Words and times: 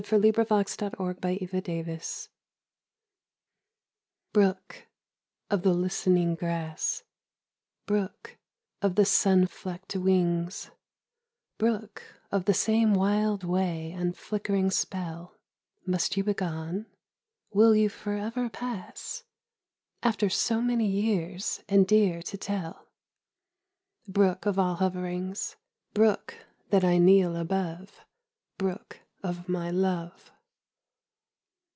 _ALISON'S 0.11 0.81
MOTHER 0.97 1.45
TO 1.45 1.45
THE 1.45 1.83
BROOK 1.93 2.29
Brook, 4.33 4.87
of 5.51 5.61
the 5.61 5.73
listening 5.75 6.33
grass, 6.33 7.03
Brook 7.85 8.39
of 8.81 8.95
the 8.95 9.05
sun 9.05 9.45
fleckt 9.45 9.95
wings, 10.01 10.71
Brook 11.59 12.01
of 12.31 12.45
the 12.45 12.53
same 12.55 12.95
wild 12.95 13.43
way 13.43 13.91
and 13.91 14.17
flickering 14.17 14.71
spell! 14.71 15.37
Must 15.85 16.17
you 16.17 16.23
begone? 16.23 16.87
Will 17.53 17.75
you 17.75 17.87
forever 17.87 18.49
pass, 18.49 19.23
After 20.01 20.29
so 20.31 20.63
many 20.63 20.87
years 20.87 21.61
and 21.69 21.85
dear 21.87 22.23
to 22.23 22.37
tell? 22.39 22.87
Brook 24.07 24.47
of 24.47 24.57
all 24.57 24.77
hoverings... 24.77 25.57
Brook 25.93 26.47
that 26.71 26.83
I 26.83 26.97
kneel 26.97 27.35
above; 27.35 28.03
Brook 28.57 28.97
of 29.23 29.47
my 29.47 29.69
love. 29.69 30.31